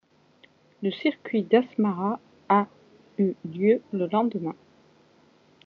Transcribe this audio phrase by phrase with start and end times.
[0.81, 2.19] Le Circuit d'Asmara
[2.49, 2.67] a
[3.19, 4.55] eu lieu le lendemain.